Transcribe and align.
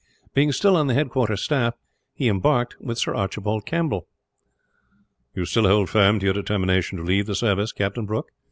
Being 0.33 0.51
still 0.51 0.75
on 0.77 0.87
the 0.87 0.95
headquarter 0.95 1.37
staff, 1.37 1.75
he 2.15 2.27
embarked 2.27 2.75
with 2.81 2.97
Sir 2.97 3.13
Archibald 3.13 3.67
Campbell. 3.67 4.07
"You 5.35 5.45
still 5.45 5.67
hold 5.67 5.91
firm 5.91 6.17
to 6.21 6.25
your 6.25 6.33
determination 6.33 6.97
to 6.97 7.03
leave 7.03 7.27
the 7.27 7.35
service, 7.35 7.71
Captain 7.71 8.07
Brooke?" 8.07 8.31